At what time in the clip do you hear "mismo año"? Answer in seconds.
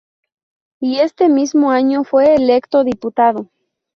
1.29-2.03